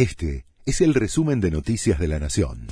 [0.00, 2.68] Este es el resumen de Noticias de la Nación.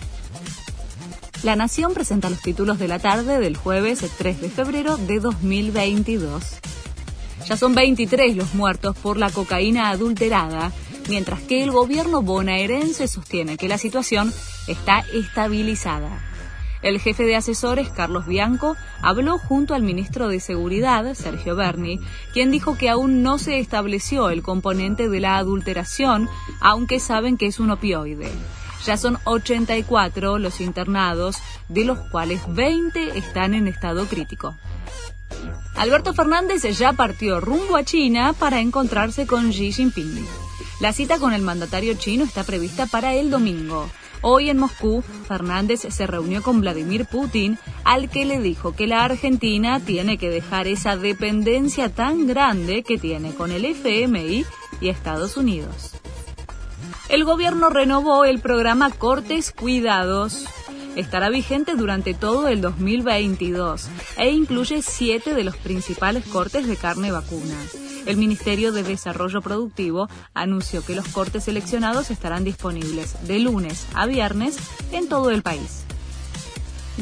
[1.42, 6.42] La Nación presenta los títulos de la tarde del jueves 3 de febrero de 2022.
[7.46, 10.72] Ya son 23 los muertos por la cocaína adulterada,
[11.10, 14.32] mientras que el gobierno bonaerense sostiene que la situación
[14.66, 16.22] está estabilizada.
[16.82, 22.00] El jefe de asesores, Carlos Bianco, habló junto al ministro de Seguridad, Sergio Berni,
[22.32, 26.28] quien dijo que aún no se estableció el componente de la adulteración,
[26.60, 28.30] aunque saben que es un opioide.
[28.84, 31.36] Ya son 84 los internados,
[31.68, 34.56] de los cuales 20 están en estado crítico.
[35.74, 40.26] Alberto Fernández ya partió rumbo a China para encontrarse con Xi Jinping.
[40.80, 43.88] La cita con el mandatario chino está prevista para el domingo.
[44.20, 49.04] Hoy en Moscú, Fernández se reunió con Vladimir Putin, al que le dijo que la
[49.04, 54.44] Argentina tiene que dejar esa dependencia tan grande que tiene con el FMI
[54.80, 55.92] y Estados Unidos.
[57.08, 60.44] El gobierno renovó el programa Cortes Cuidados.
[60.96, 67.12] Estará vigente durante todo el 2022 e incluye siete de los principales cortes de carne
[67.12, 67.56] vacuna
[68.06, 74.06] el Ministerio de Desarrollo Productivo anunció que los cortes seleccionados estarán disponibles de lunes a
[74.06, 74.56] viernes
[74.92, 75.84] en todo el país.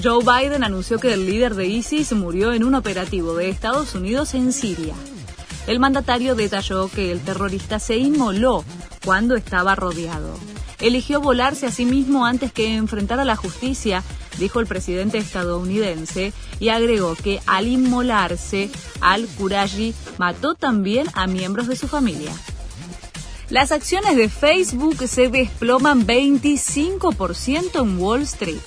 [0.02, 4.34] Joe Biden anunció que el líder de ISIS murió en un operativo de Estados Unidos
[4.34, 4.94] en Siria.
[5.67, 8.64] El mandatario detalló que el terrorista se inmoló
[9.05, 10.39] cuando estaba rodeado.
[10.80, 14.02] Eligió volarse a sí mismo antes que enfrentar a la justicia
[14.39, 18.70] dijo el presidente estadounidense, y agregó que al inmolarse,
[19.01, 22.33] al-Qurashi mató también a miembros de su familia.
[23.48, 28.61] Las acciones de Facebook se desploman 25% en Wall Street.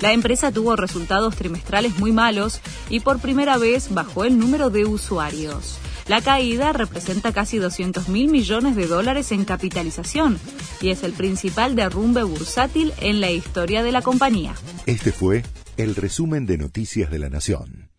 [0.00, 2.60] La empresa tuvo resultados trimestrales muy malos
[2.90, 5.78] y por primera vez bajó el número de usuarios.
[6.06, 10.38] La caída representa casi 200 mil millones de dólares en capitalización
[10.80, 14.54] y es el principal derrumbe bursátil en la historia de la compañía.
[14.86, 15.42] Este fue
[15.76, 17.93] el resumen de Noticias de la Nación.